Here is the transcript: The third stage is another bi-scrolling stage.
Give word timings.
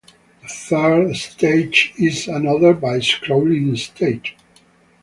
The 0.41 0.47
third 0.47 1.13
stage 1.15 1.93
is 1.95 2.27
another 2.27 2.73
bi-scrolling 2.73 3.77
stage. 3.77 4.35